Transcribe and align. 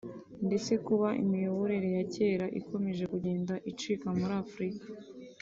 ndetse 0.47 0.71
kuba 0.85 1.07
imiyoborere 1.23 1.89
ya 1.97 2.03
kera 2.13 2.45
ikomeje 2.59 3.03
kugenda 3.13 3.53
icika 3.71 4.07
muri 4.19 4.33
Afurika 4.43 4.85